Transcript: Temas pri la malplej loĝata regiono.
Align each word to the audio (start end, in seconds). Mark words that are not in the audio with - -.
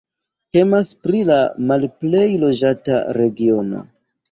Temas 0.55 0.89
pri 1.07 1.19
la 1.27 1.35
malplej 1.73 2.25
loĝata 2.47 3.01
regiono. 3.21 3.87